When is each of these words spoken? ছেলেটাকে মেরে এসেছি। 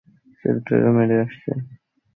ছেলেটাকে 0.39 0.89
মেরে 0.97 1.15
এসেছি। 1.23 1.51